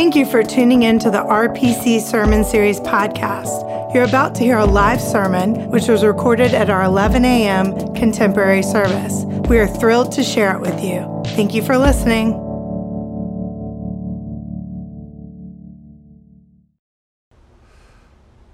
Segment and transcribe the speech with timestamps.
[0.00, 3.92] Thank you for tuning in to the RPC Sermon Series podcast.
[3.92, 7.74] You're about to hear a live sermon, which was recorded at our 11 a.m.
[7.92, 9.24] contemporary service.
[9.50, 11.22] We are thrilled to share it with you.
[11.36, 12.30] Thank you for listening.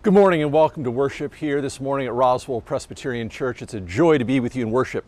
[0.02, 3.62] Good morning and welcome to worship here this morning at Roswell Presbyterian Church.
[3.62, 5.04] It's a joy to be with you in worship.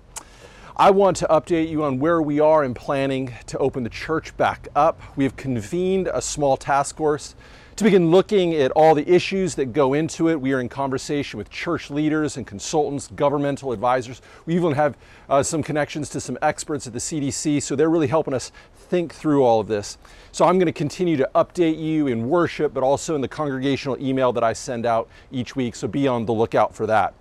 [0.80, 4.36] I want to update you on where we are in planning to open the church
[4.36, 5.00] back up.
[5.16, 7.34] We have convened a small task force
[7.74, 10.40] to begin looking at all the issues that go into it.
[10.40, 14.22] We are in conversation with church leaders and consultants, governmental advisors.
[14.46, 14.96] We even have
[15.28, 19.12] uh, some connections to some experts at the CDC, so they're really helping us think
[19.12, 19.98] through all of this.
[20.30, 24.00] So I'm going to continue to update you in worship, but also in the congregational
[24.00, 27.14] email that I send out each week, so be on the lookout for that.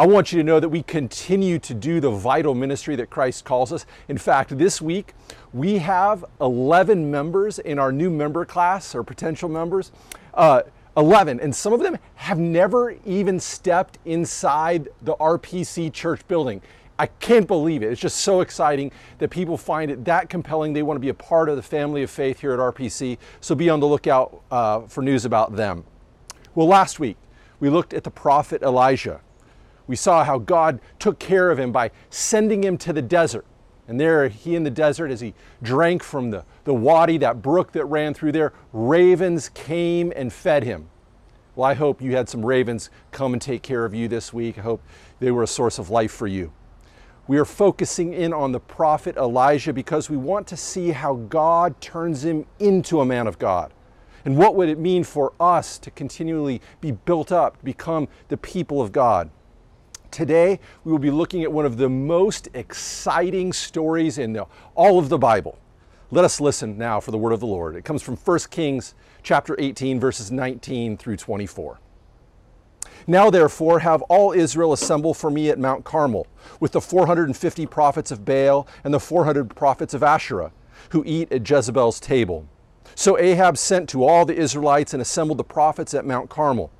[0.00, 3.44] I want you to know that we continue to do the vital ministry that Christ
[3.44, 3.84] calls us.
[4.08, 5.12] In fact, this week
[5.52, 9.92] we have 11 members in our new member class, or potential members.
[10.32, 10.62] Uh,
[10.96, 16.62] 11, and some of them have never even stepped inside the RPC church building.
[16.98, 17.92] I can't believe it.
[17.92, 20.72] It's just so exciting that people find it that compelling.
[20.72, 23.18] They want to be a part of the family of faith here at RPC.
[23.42, 25.84] So be on the lookout uh, for news about them.
[26.54, 27.18] Well, last week
[27.60, 29.20] we looked at the prophet Elijah.
[29.90, 33.44] We saw how God took care of him by sending him to the desert.
[33.88, 37.72] And there, he in the desert, as he drank from the, the wadi, that brook
[37.72, 40.90] that ran through there, ravens came and fed him.
[41.56, 44.58] Well, I hope you had some ravens come and take care of you this week.
[44.58, 44.80] I hope
[45.18, 46.52] they were a source of life for you.
[47.26, 51.80] We are focusing in on the prophet Elijah because we want to see how God
[51.80, 53.72] turns him into a man of God.
[54.24, 58.80] And what would it mean for us to continually be built up, become the people
[58.80, 59.32] of God?
[60.10, 64.36] Today, we will be looking at one of the most exciting stories in
[64.74, 65.58] all of the Bible.
[66.10, 67.76] Let us listen now for the word of the Lord.
[67.76, 71.78] It comes from 1 Kings chapter 18 verses 19 through 24.
[73.06, 76.26] Now, therefore, have all Israel assemble for me at Mount Carmel,
[76.58, 80.52] with the 450 prophets of Baal and the 400 prophets of Asherah,
[80.90, 82.46] who eat at Jezebel's table.
[82.94, 86.70] So Ahab sent to all the Israelites and assembled the prophets at Mount Carmel.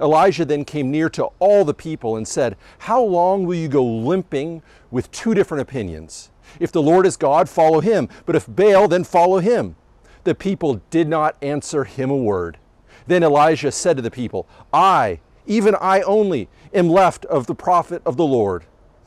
[0.00, 3.84] Elijah then came near to all the people and said, How long will you go
[3.84, 6.30] limping with two different opinions?
[6.58, 9.76] If the Lord is God, follow him, but if Baal, then follow him.
[10.24, 12.58] The people did not answer him a word.
[13.06, 18.02] Then Elijah said to the people, I, even I only am left of the prophet
[18.04, 18.64] of the Lord.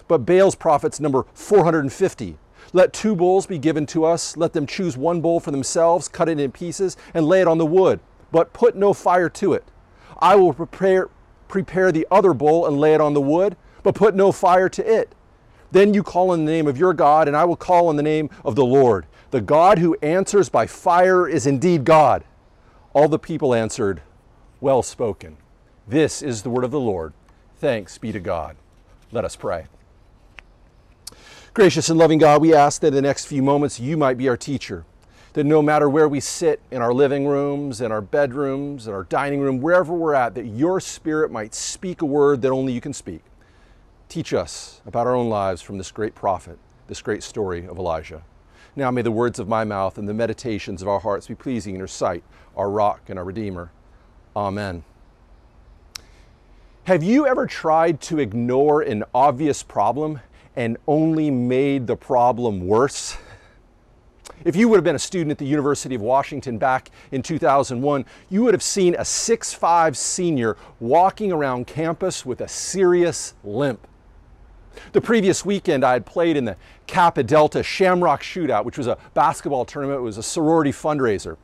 [0.07, 2.37] But Baal's prophets number 450.
[2.71, 4.35] Let two bulls be given to us.
[4.35, 7.57] Let them choose one bull for themselves, cut it in pieces, and lay it on
[7.57, 7.99] the wood,
[8.31, 9.63] but put no fire to it.
[10.23, 11.09] I will prepare,
[11.49, 14.99] prepare the other bull and lay it on the wood, but put no fire to
[14.99, 15.13] it.
[15.73, 18.03] Then you call on the name of your God, and I will call on the
[18.03, 19.05] name of the Lord.
[19.31, 22.23] The God who answers by fire is indeed God.
[22.93, 24.01] All the people answered,
[24.61, 25.35] Well spoken.
[25.85, 27.11] This is the word of the Lord.
[27.57, 28.55] Thanks be to God.
[29.11, 29.65] Let us pray.
[31.53, 34.29] Gracious and loving God, we ask that in the next few moments you might be
[34.29, 34.85] our teacher.
[35.33, 39.03] That no matter where we sit in our living rooms, in our bedrooms, in our
[39.03, 42.81] dining room, wherever we're at, that your spirit might speak a word that only you
[42.81, 43.21] can speak.
[44.09, 48.21] Teach us about our own lives from this great prophet, this great story of Elijah.
[48.75, 51.73] Now may the words of my mouth and the meditations of our hearts be pleasing
[51.73, 52.23] in your sight,
[52.55, 53.71] our rock and our redeemer.
[54.35, 54.83] Amen.
[56.85, 60.19] Have you ever tried to ignore an obvious problem
[60.55, 63.17] and only made the problem worse?
[64.45, 68.05] If you would have been a student at the University of Washington back in 2001,
[68.29, 73.87] you would have seen a 6'5 senior walking around campus with a serious limp.
[74.91, 78.97] The previous weekend, I had played in the Kappa Delta Shamrock Shootout, which was a
[79.13, 81.37] basketball tournament, it was a sorority fundraiser.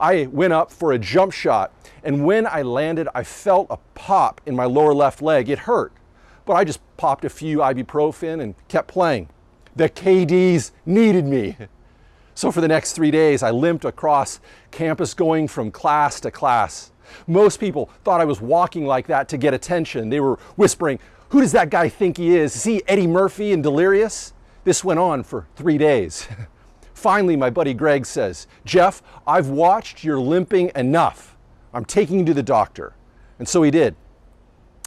[0.00, 1.72] I went up for a jump shot,
[2.02, 5.48] and when I landed, I felt a pop in my lower left leg.
[5.48, 5.92] It hurt,
[6.46, 9.28] but I just popped a few ibuprofen and kept playing.
[9.76, 11.56] The KDs needed me.
[12.38, 14.38] So for the next three days, I limped across
[14.70, 16.92] campus going from class to class.
[17.26, 20.08] Most people thought I was walking like that to get attention.
[20.08, 21.00] They were whispering,
[21.30, 22.54] Who does that guy think he is?
[22.54, 24.34] Is he Eddie Murphy and delirious?
[24.62, 26.28] This went on for three days.
[26.94, 31.36] Finally, my buddy Greg says, Jeff, I've watched your limping enough.
[31.74, 32.94] I'm taking you to the doctor.
[33.40, 33.96] And so he did.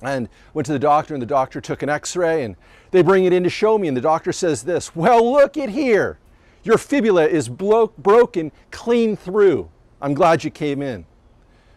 [0.01, 2.55] And went to the doctor, and the doctor took an x ray, and
[2.91, 3.89] they bring it in to show me.
[3.89, 6.17] And the doctor says this Well, look at here.
[6.63, 9.69] Your fibula is blo- broken clean through.
[10.01, 11.05] I'm glad you came in.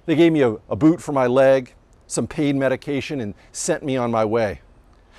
[0.07, 1.75] They gave me a, a boot for my leg,
[2.07, 4.61] some pain medication, and sent me on my way.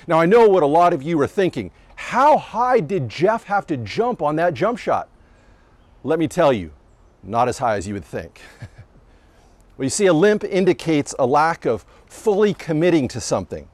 [0.06, 1.72] Now, I know what a lot of you are thinking.
[1.96, 5.08] How high did Jeff have to jump on that jump shot?
[6.04, 6.70] Let me tell you,
[7.22, 8.40] not as high as you would think.
[9.76, 13.68] well, you see, a limp indicates a lack of fully committing to something.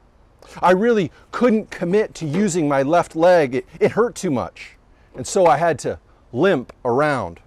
[0.62, 4.76] I really couldn't commit to using my left leg, it, it hurt too much.
[5.14, 5.98] And so I had to
[6.32, 7.40] limp around.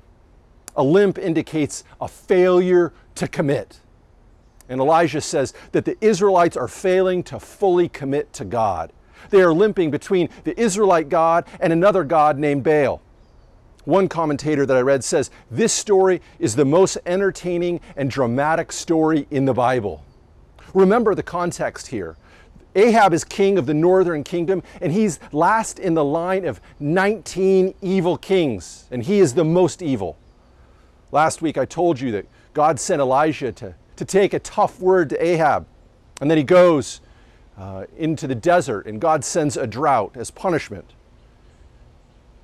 [0.75, 3.79] A limp indicates a failure to commit.
[4.67, 8.91] And Elijah says that the Israelites are failing to fully commit to God.
[9.29, 13.01] They are limping between the Israelite God and another God named Baal.
[13.85, 19.27] One commentator that I read says this story is the most entertaining and dramatic story
[19.29, 20.03] in the Bible.
[20.73, 22.17] Remember the context here.
[22.75, 27.74] Ahab is king of the northern kingdom, and he's last in the line of 19
[27.81, 30.18] evil kings, and he is the most evil.
[31.12, 35.10] Last week I told you that God sent Elijah to, to take a tough word
[35.12, 35.66] to Ahab,
[36.19, 37.00] and then he goes
[37.57, 40.94] uh, into the desert, and God sends a drought as punishment.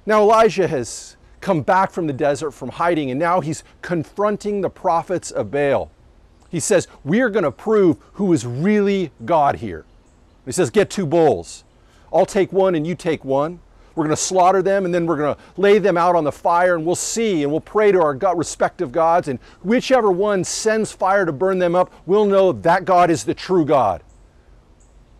[0.05, 4.69] Now Elijah has come back from the desert from hiding, and now he's confronting the
[4.69, 5.91] prophets of Baal.
[6.49, 9.85] He says, We are going to prove who is really God here.
[10.45, 11.63] He says, Get two bulls.
[12.13, 13.59] I'll take one and you take one.
[13.95, 16.31] We're going to slaughter them and then we're going to lay them out on the
[16.31, 19.27] fire and we'll see and we'll pray to our God, respective gods.
[19.27, 23.33] And whichever one sends fire to burn them up, we'll know that God is the
[23.33, 24.01] true God.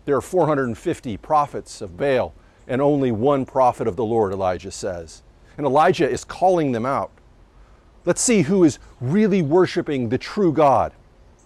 [0.04, 2.34] There are 450 prophets of Baal
[2.66, 5.22] and only one prophet of the Lord, Elijah says.
[5.56, 7.10] And Elijah is calling them out.
[8.04, 10.92] Let's see who is really worshiping the true God.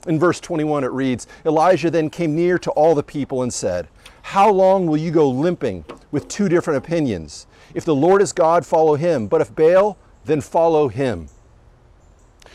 [0.06, 3.88] In verse 21, it reads Elijah then came near to all the people and said,
[4.22, 7.46] How long will you go limping with two different opinions?
[7.74, 11.28] If the Lord is God, follow him, but if Baal, then follow him.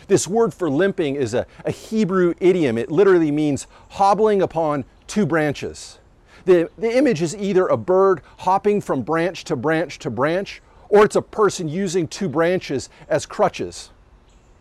[0.08, 2.78] This word for limping is a, a Hebrew idiom.
[2.78, 6.00] It literally means hobbling upon two branches.
[6.46, 11.06] The, the image is either a bird hopping from branch to branch to branch, or
[11.06, 13.92] it's a person using two branches as crutches.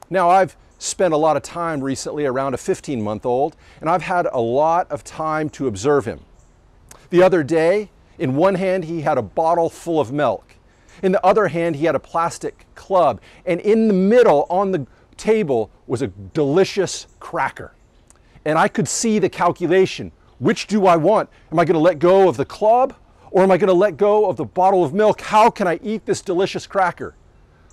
[0.08, 4.02] Now, I've spent a lot of time recently around a 15 month old, and I've
[4.02, 6.20] had a lot of time to observe him.
[7.10, 10.56] The other day, in one hand, he had a bottle full of milk.
[11.02, 13.20] In the other hand, he had a plastic club.
[13.46, 14.86] And in the middle, on the
[15.16, 17.74] table, was a delicious cracker.
[18.44, 21.28] And I could see the calculation which do I want?
[21.52, 22.94] Am I going to let go of the club
[23.30, 25.20] or am I going to let go of the bottle of milk?
[25.20, 27.14] How can I eat this delicious cracker?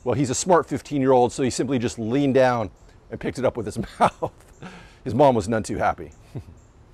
[0.04, 2.70] Well, he's a smart 15 year old, so he simply just leaned down
[3.12, 4.32] and picked it up with his mouth.
[5.04, 6.12] His mom was none too happy.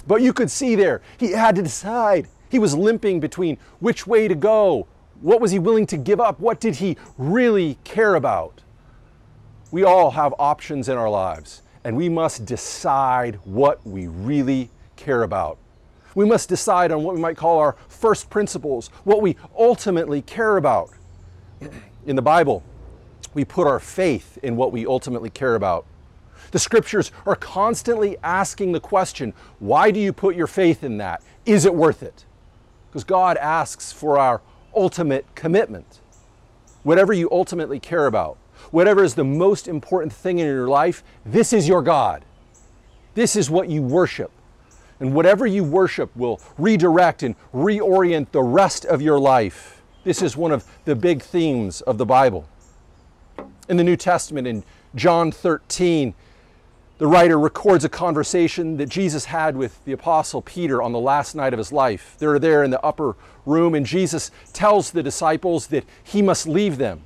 [0.07, 2.27] but you could see there, he had to decide.
[2.49, 4.87] He was limping between which way to go.
[5.21, 6.39] What was he willing to give up?
[6.39, 8.61] What did he really care about?
[9.71, 15.23] We all have options in our lives, and we must decide what we really care
[15.23, 15.57] about.
[16.13, 20.57] We must decide on what we might call our first principles, what we ultimately care
[20.57, 20.91] about.
[22.05, 22.63] In the Bible,
[23.33, 25.85] we put our faith in what we ultimately care about.
[26.53, 31.23] The scriptures are constantly asking the question why do you put your faith in that?
[31.47, 32.25] Is it worth it?
[32.87, 34.39] Because God asks for our
[34.75, 35.99] ultimate commitment.
[36.83, 38.37] Whatever you ultimately care about,
[38.69, 42.23] whatever is the most important thing in your life, this is your God.
[43.15, 44.29] This is what you worship.
[44.99, 49.81] And whatever you worship will redirect and reorient the rest of your life.
[50.03, 52.47] This is one of the big themes of the Bible.
[53.67, 54.63] In the New Testament, in
[54.93, 56.13] John 13,
[57.03, 61.35] the writer records a conversation that Jesus had with the Apostle Peter on the last
[61.35, 62.15] night of his life.
[62.17, 66.77] They're there in the upper room, and Jesus tells the disciples that he must leave
[66.77, 67.01] them.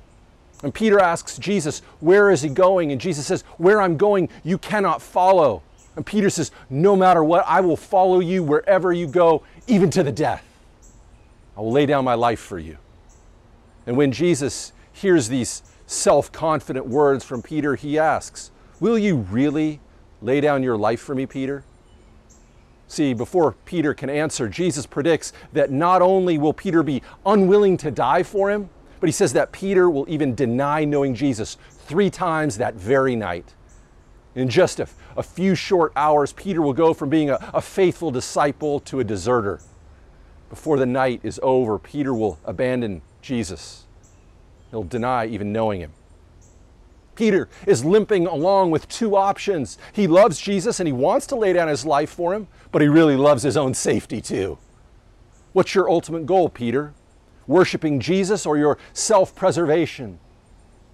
[0.62, 2.92] And Peter asks Jesus, Where is he going?
[2.92, 5.64] And Jesus says, Where I'm going, you cannot follow.
[5.96, 10.04] And Peter says, No matter what, I will follow you wherever you go, even to
[10.04, 10.44] the death.
[11.56, 12.78] I will lay down my life for you.
[13.84, 19.80] And when Jesus hears these self confident words from Peter, he asks, Will you really
[20.22, 21.64] lay down your life for me, Peter?
[22.88, 27.90] See, before Peter can answer, Jesus predicts that not only will Peter be unwilling to
[27.90, 28.70] die for him,
[29.00, 33.54] but he says that Peter will even deny knowing Jesus three times that very night.
[34.34, 38.10] In just a, a few short hours, Peter will go from being a, a faithful
[38.10, 39.60] disciple to a deserter.
[40.48, 43.84] Before the night is over, Peter will abandon Jesus.
[44.70, 45.92] He'll deny even knowing him.
[47.18, 49.76] Peter is limping along with two options.
[49.92, 52.86] He loves Jesus and he wants to lay down his life for him, but he
[52.86, 54.56] really loves his own safety too.
[55.52, 56.94] What's your ultimate goal, Peter?
[57.48, 60.20] Worshiping Jesus or your self preservation?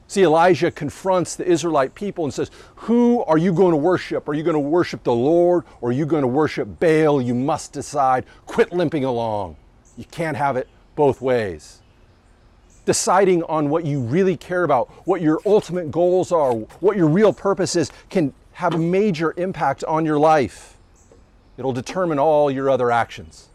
[0.07, 4.27] See, Elijah confronts the Israelite people and says, Who are you going to worship?
[4.27, 7.21] Are you going to worship the Lord or are you going to worship Baal?
[7.21, 8.25] You must decide.
[8.47, 9.57] Quit limping along.
[9.99, 11.83] You can't have it both ways.
[12.85, 17.33] Deciding on what you really care about, what your ultimate goals are, what your real
[17.33, 20.77] purpose is, can have a major impact on your life.
[21.57, 23.49] It'll determine all your other actions.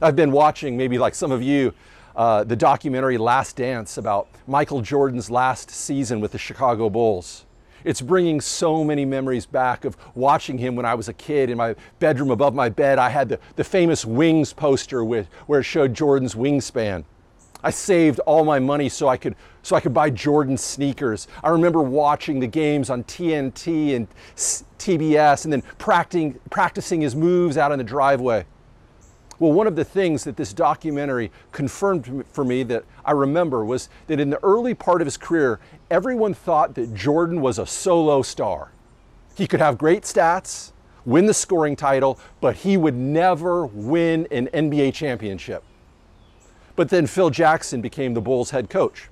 [0.00, 1.74] I've been watching, maybe like some of you,
[2.14, 7.44] uh, the documentary Last Dance about Michael Jordan's last season with the Chicago Bulls.
[7.84, 11.56] It's bringing so many memories back of watching him when I was a kid in
[11.56, 12.98] my bedroom above my bed.
[12.98, 17.04] I had the, the famous Wings poster with, where it showed Jordan's wingspan.
[17.62, 21.28] I saved all my money so I could so I could buy Jordan sneakers.
[21.42, 27.56] I remember watching the games on TNT and TBS and then practicing practicing his moves
[27.56, 28.46] out in the driveway.
[29.40, 33.88] Well, one of the things that this documentary confirmed for me that I remember was
[34.08, 35.60] that in the early part of his career,
[35.90, 38.72] everyone thought that Jordan was a solo star.
[39.36, 40.72] He could have great stats,
[41.04, 45.62] win the scoring title, but he would never win an NBA championship.
[46.78, 49.08] But then Phil Jackson became the Bulls head coach.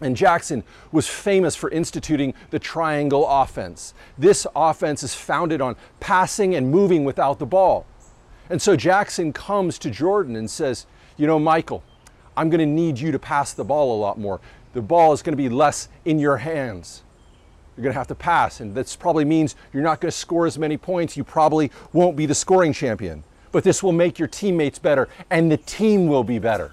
[0.00, 3.94] And Jackson was famous for instituting the triangle offense.
[4.18, 7.86] This offense is founded on passing and moving without the ball.
[8.50, 10.86] And so Jackson comes to Jordan and says,
[11.16, 11.84] You know, Michael,
[12.36, 14.40] I'm going to need you to pass the ball a lot more.
[14.72, 17.04] The ball is going to be less in your hands.
[17.76, 20.46] You're going to have to pass, and this probably means you're not going to score
[20.46, 21.16] as many points.
[21.16, 25.52] You probably won't be the scoring champion but this will make your teammates better and
[25.52, 26.72] the team will be better.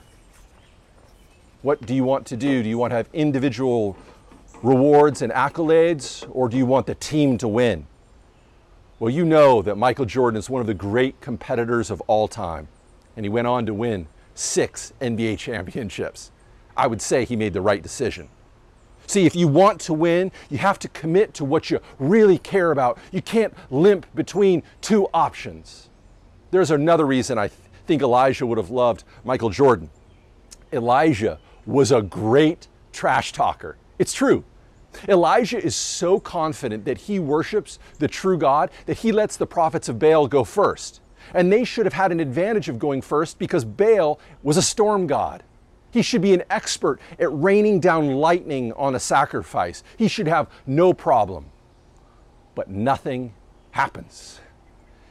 [1.62, 2.64] What do you want to do?
[2.64, 3.98] Do you want to have individual
[4.64, 7.86] rewards and accolades, or do you want the team to win?
[8.98, 12.68] Well, you know that Michael Jordan is one of the great competitors of all time,
[13.16, 16.32] and he went on to win six NBA championships.
[16.76, 18.30] I would say he made the right decision.
[19.06, 22.72] See, if you want to win, you have to commit to what you really care
[22.72, 23.00] about.
[23.12, 25.89] You can't limp between two options.
[26.52, 29.90] There's another reason I th- think Elijah would have loved Michael Jordan.
[30.72, 33.78] Elijah was a great trash talker.
[33.98, 34.44] It's true.
[35.08, 39.88] Elijah is so confident that he worships the true God that he lets the prophets
[39.90, 41.02] of Baal go first.
[41.34, 45.06] And they should have had an advantage of going first because Baal was a storm
[45.06, 45.44] god.
[45.92, 49.84] He should be an expert at raining down lightning on a sacrifice.
[49.98, 51.46] He should have no problem.
[52.56, 53.34] But nothing
[53.72, 54.40] happens.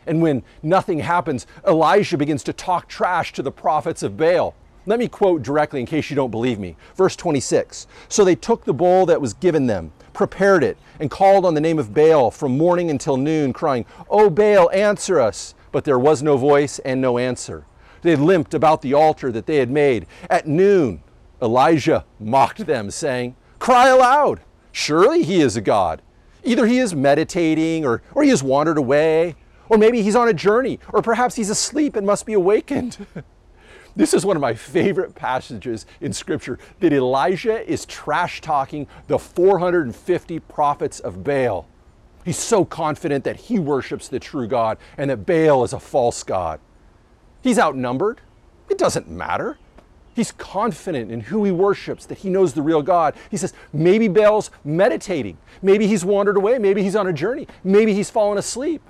[0.08, 4.54] And when nothing happens, Elijah begins to talk trash to the prophets of Baal.
[4.86, 6.76] Let me quote directly in case you don't believe me.
[6.96, 11.44] Verse 26 So they took the bowl that was given them, prepared it, and called
[11.44, 15.54] on the name of Baal from morning until noon, crying, O Baal, answer us!
[15.70, 17.66] But there was no voice and no answer.
[18.00, 20.06] They limped about the altar that they had made.
[20.30, 21.02] At noon,
[21.42, 24.40] Elijah mocked them, saying, Cry aloud!
[24.72, 26.00] Surely he is a God.
[26.44, 29.34] Either he is meditating or, or he has wandered away.
[29.68, 33.06] Or maybe he's on a journey, or perhaps he's asleep and must be awakened.
[33.96, 39.18] this is one of my favorite passages in Scripture that Elijah is trash talking the
[39.18, 41.66] 450 prophets of Baal.
[42.24, 46.22] He's so confident that he worships the true God and that Baal is a false
[46.22, 46.60] God.
[47.42, 48.20] He's outnumbered.
[48.68, 49.58] It doesn't matter.
[50.14, 53.14] He's confident in who he worships, that he knows the real God.
[53.30, 55.38] He says, maybe Baal's meditating.
[55.62, 56.58] Maybe he's wandered away.
[56.58, 57.46] Maybe he's on a journey.
[57.62, 58.82] Maybe he's fallen asleep.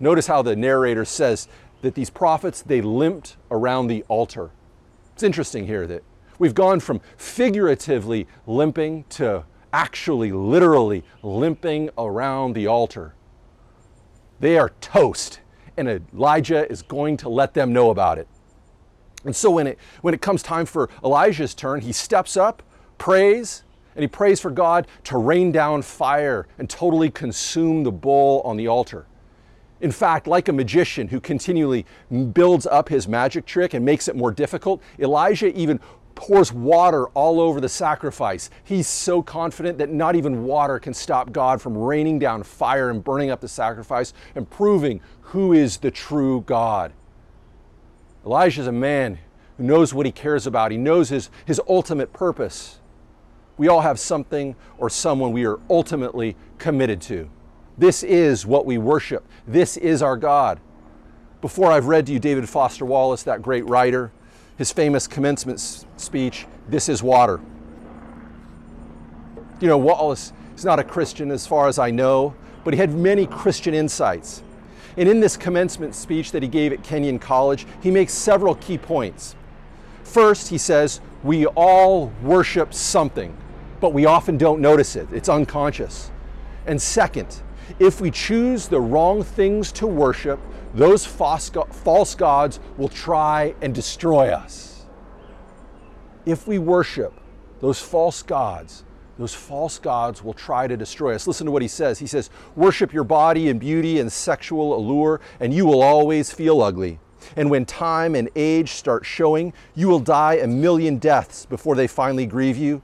[0.00, 1.48] Notice how the narrator says
[1.82, 4.50] that these prophets, they limped around the altar.
[5.14, 6.02] It's interesting here that
[6.38, 13.14] we've gone from figuratively limping to actually, literally limping around the altar.
[14.40, 15.40] They are toast,
[15.76, 18.28] and Elijah is going to let them know about it.
[19.24, 22.62] And so when it, when it comes time for Elijah's turn, he steps up,
[22.98, 23.64] prays,
[23.96, 28.56] and he prays for God to rain down fire and totally consume the bull on
[28.56, 29.06] the altar.
[29.80, 31.86] In fact, like a magician who continually
[32.32, 35.78] builds up his magic trick and makes it more difficult, Elijah even
[36.16, 38.50] pours water all over the sacrifice.
[38.64, 43.04] He's so confident that not even water can stop God from raining down fire and
[43.04, 46.92] burning up the sacrifice and proving who is the true God.
[48.26, 49.20] Elijah is a man
[49.56, 52.80] who knows what he cares about, he knows his, his ultimate purpose.
[53.56, 57.30] We all have something or someone we are ultimately committed to.
[57.78, 59.24] This is what we worship.
[59.46, 60.58] This is our God.
[61.40, 64.10] Before I've read to you David Foster Wallace, that great writer,
[64.56, 65.60] his famous commencement
[65.96, 67.40] speech, This is Water.
[69.60, 72.92] You know, Wallace is not a Christian as far as I know, but he had
[72.92, 74.42] many Christian insights.
[74.96, 78.78] And in this commencement speech that he gave at Kenyon College, he makes several key
[78.78, 79.36] points.
[80.02, 83.36] First, he says, We all worship something,
[83.80, 86.10] but we often don't notice it, it's unconscious.
[86.66, 87.40] And second,
[87.78, 90.40] if we choose the wrong things to worship,
[90.74, 94.86] those false gods will try and destroy us.
[96.26, 97.14] if we worship
[97.60, 98.84] those false gods,
[99.18, 101.26] those false gods will try to destroy us.
[101.26, 101.98] Listen to what he says.
[101.98, 106.62] He says, Worship your body and beauty and sexual allure, and you will always feel
[106.62, 107.00] ugly.
[107.34, 111.88] And when time and age start showing, you will die a million deaths before they
[111.88, 112.82] finally grieve you.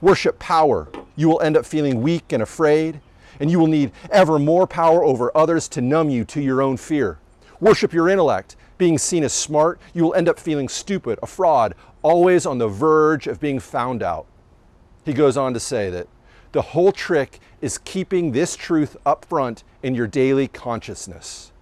[0.00, 0.88] Worship power.
[1.16, 3.00] You will end up feeling weak and afraid,
[3.40, 6.76] and you will need ever more power over others to numb you to your own
[6.76, 7.18] fear.
[7.60, 8.56] Worship your intellect.
[8.78, 12.68] Being seen as smart, you will end up feeling stupid, a fraud, always on the
[12.68, 14.26] verge of being found out.
[15.04, 16.08] He goes on to say that
[16.52, 21.52] the whole trick is keeping this truth up front in your daily consciousness.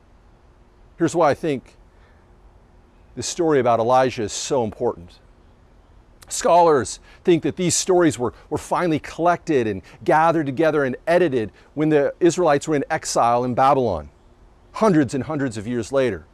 [0.99, 1.77] Here's why I think
[3.15, 5.19] this story about Elijah is so important.
[6.33, 11.89] Scholars think that these stories were, were finally collected and gathered together and edited when
[11.89, 14.11] the Israelites were in exile in Babylon,
[14.73, 16.27] hundreds and hundreds of years later.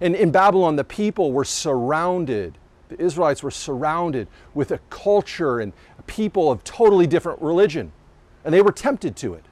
[0.00, 2.58] And in Babylon, the people were surrounded,
[2.88, 5.72] the Israelites were surrounded with a culture and
[6.06, 7.92] people of totally different religion,
[8.44, 9.44] and they were tempted to it.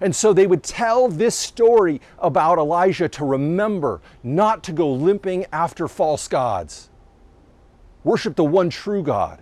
[0.00, 5.46] And so they would tell this story about Elijah to remember not to go limping
[5.52, 6.90] after false gods.
[8.06, 9.40] Worship the one true God.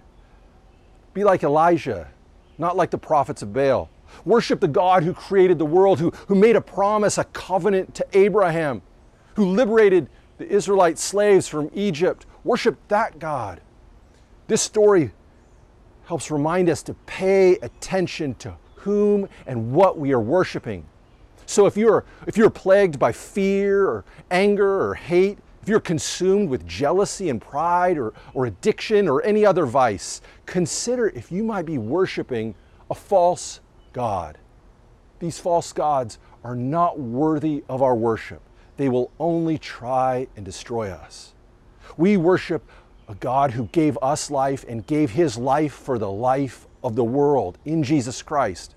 [1.13, 2.09] Be like Elijah,
[2.57, 3.91] not like the prophets of Baal.
[4.25, 8.07] Worship the God who created the world, who, who made a promise, a covenant to
[8.15, 8.81] Abraham,
[9.35, 12.25] who liberated the Israelite slaves from Egypt.
[12.43, 13.61] Worship that God.
[14.47, 15.11] This story
[16.07, 20.87] helps remind us to pay attention to whom and what we are worshiping.
[21.45, 26.51] So if you're if you're plagued by fear or anger or hate, if you're consumed
[26.51, 31.65] with jealousy and pride or, or addiction or any other vice, consider if you might
[31.65, 32.55] be worshiping
[32.91, 33.61] a false
[33.95, 34.37] God.
[35.21, 38.43] These false gods are not worthy of our worship.
[38.77, 41.33] They will only try and destroy us.
[41.97, 42.69] We worship
[43.09, 47.05] a God who gave us life and gave his life for the life of the
[47.05, 48.75] world in Jesus Christ.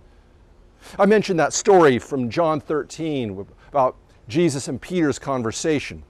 [0.97, 3.97] I mentioned that story from John 13 about
[4.29, 6.03] Jesus and Peter's conversation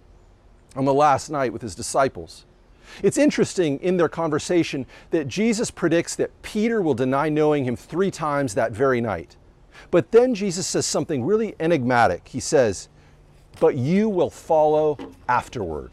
[0.75, 2.45] on the last night with his disciples.
[3.03, 8.11] It's interesting in their conversation that Jesus predicts that Peter will deny knowing him three
[8.11, 9.35] times that very night.
[9.91, 12.27] But then Jesus says something really enigmatic.
[12.27, 12.89] He says,
[13.59, 15.91] But you will follow afterward.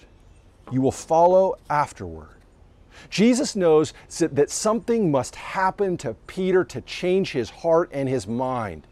[0.72, 2.28] You will follow afterward.
[3.10, 8.86] Jesus knows that something must happen to Peter to change his heart and his mind.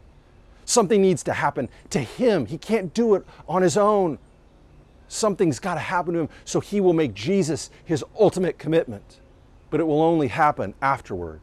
[0.65, 2.45] Something needs to happen to him.
[2.45, 4.19] He can't do it on his own.
[5.13, 9.19] Something's got to happen to him so he will make Jesus his ultimate commitment.
[9.69, 11.39] But it will only happen afterward.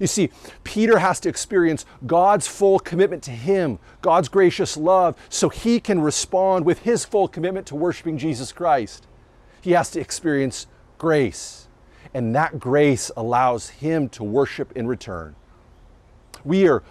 [0.00, 0.30] You see,
[0.64, 6.00] Peter has to experience God's full commitment to him, God's gracious love, so he can
[6.00, 9.06] respond with his full commitment to worshiping Jesus Christ.
[9.60, 10.66] He has to experience
[10.98, 11.68] grace,
[12.12, 15.36] and that grace allows him to worship in return.
[16.44, 16.82] We are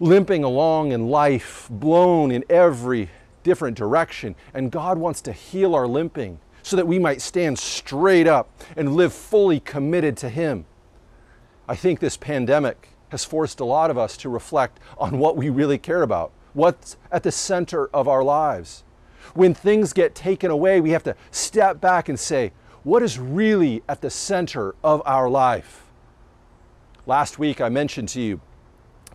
[0.00, 3.10] limping along in life, blown in every
[3.42, 8.26] different direction, and God wants to heal our limping so that we might stand straight
[8.26, 10.64] up and live fully committed to Him.
[11.68, 15.50] I think this pandemic has forced a lot of us to reflect on what we
[15.50, 18.84] really care about, what's at the center of our lives
[19.34, 22.52] when things get taken away, we have to step back and say,
[22.82, 25.84] what is really at the center of our life?
[27.06, 28.40] Last week, I mentioned to you,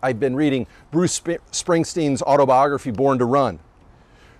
[0.02, 3.58] I've been reading Bruce Springsteen's autobiography, Born to Run.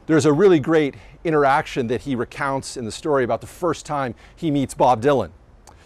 [0.09, 4.15] There's a really great interaction that he recounts in the story about the first time
[4.35, 5.31] he meets Bob Dylan.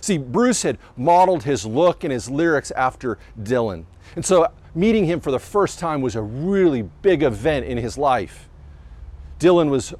[0.00, 3.85] See, Bruce had modeled his look and his lyrics after Dylan.
[4.14, 7.98] And so meeting him for the first time was a really big event in his
[7.98, 8.48] life.
[9.40, 9.92] Dylan was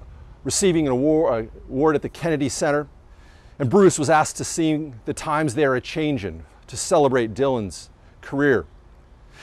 [0.44, 2.87] receiving an award, uh, award at the Kennedy Center,
[3.58, 7.90] and Bruce was asked to sing The Times They Are a Changin' to celebrate Dylan's
[8.20, 8.66] career.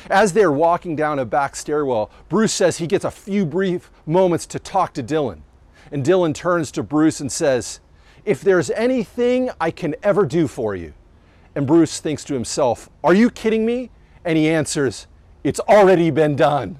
[0.09, 4.45] As they're walking down a back stairwell, Bruce says he gets a few brief moments
[4.47, 5.41] to talk to Dylan.
[5.91, 7.79] And Dylan turns to Bruce and says,
[8.25, 10.93] If there's anything I can ever do for you.
[11.55, 13.89] And Bruce thinks to himself, Are you kidding me?
[14.23, 15.07] And he answers,
[15.43, 16.77] It's already been done.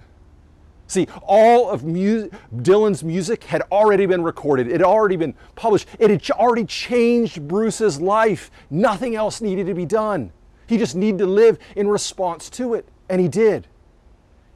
[0.89, 5.87] See, all of mu- Dylan's music had already been recorded, it had already been published,
[5.99, 8.49] it had already changed Bruce's life.
[8.71, 10.31] Nothing else needed to be done.
[10.65, 13.67] He just needed to live in response to it, and he did.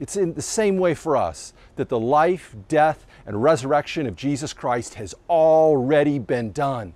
[0.00, 4.52] It's in the same way for us that the life, death, and resurrection of Jesus
[4.52, 6.94] Christ has already been done.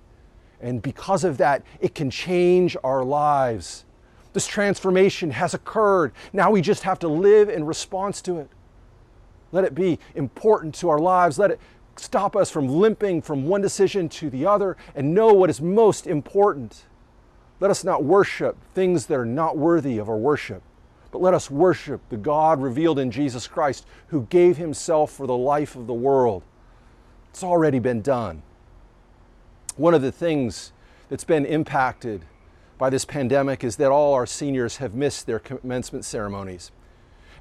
[0.61, 3.85] And because of that, it can change our lives.
[4.33, 6.11] This transformation has occurred.
[6.33, 8.49] Now we just have to live in response to it.
[9.51, 11.39] Let it be important to our lives.
[11.39, 11.59] Let it
[11.95, 16.07] stop us from limping from one decision to the other and know what is most
[16.07, 16.85] important.
[17.59, 20.61] Let us not worship things that are not worthy of our worship,
[21.11, 25.37] but let us worship the God revealed in Jesus Christ who gave himself for the
[25.37, 26.43] life of the world.
[27.29, 28.43] It's already been done.
[29.75, 30.71] One of the things
[31.09, 32.25] that's been impacted
[32.77, 36.71] by this pandemic is that all our seniors have missed their commencement ceremonies.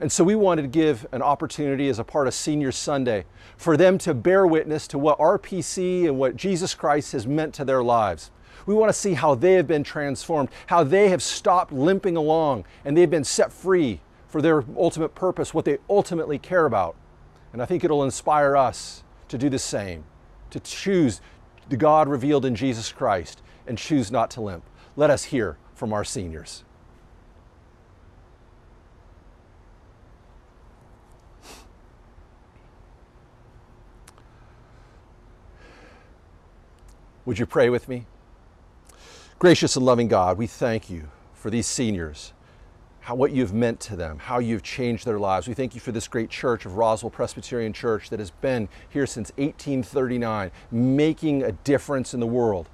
[0.00, 3.24] And so we wanted to give an opportunity as a part of Senior Sunday
[3.56, 7.64] for them to bear witness to what RPC and what Jesus Christ has meant to
[7.64, 8.30] their lives.
[8.68, 12.66] We want to see how they have been transformed, how they have stopped limping along
[12.84, 16.94] and they've been set free for their ultimate purpose, what they ultimately care about.
[17.54, 20.04] And I think it'll inspire us to do the same,
[20.50, 21.22] to choose
[21.70, 24.64] the God revealed in Jesus Christ and choose not to limp.
[24.96, 26.62] Let us hear from our seniors.
[37.24, 38.04] Would you pray with me?
[39.38, 42.32] Gracious and loving God, we thank you for these seniors,
[43.02, 45.46] how, what you've meant to them, how you've changed their lives.
[45.46, 49.06] We thank you for this great church of Roswell Presbyterian Church that has been here
[49.06, 52.68] since 1839, making a difference in the world.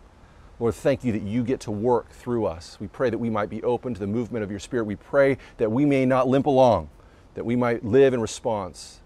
[0.59, 2.79] Lord, thank you that you get to work through us.
[2.81, 4.85] We pray that we might be open to the movement of your Spirit.
[4.85, 6.89] We pray that we may not limp along,
[7.35, 9.03] that we might live in response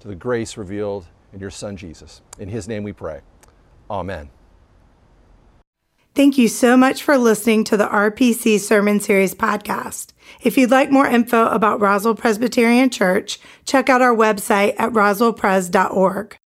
[0.00, 2.22] to the grace revealed in your Son Jesus.
[2.38, 3.20] In his name we pray.
[3.90, 4.30] Amen.
[6.14, 10.12] Thank you so much for listening to the RPC Sermon Series podcast.
[10.42, 16.36] If you'd like more info about Roswell Presbyterian Church, check out our website at roswellpres.org.